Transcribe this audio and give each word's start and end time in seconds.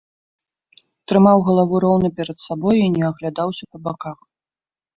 Трымаў 1.11 1.37
галаву 1.49 1.75
роўна 1.85 2.09
перад 2.21 2.37
сабой 2.47 2.77
і 2.87 2.89
не 2.97 3.03
аглядаўся 3.11 3.63
па 3.71 3.77
баках. 3.87 4.19